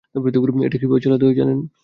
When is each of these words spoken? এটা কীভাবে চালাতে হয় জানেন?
এটা 0.65 0.77
কীভাবে 0.81 1.03
চালাতে 1.03 1.23
হয় 1.25 1.37
জানেন? 1.39 1.59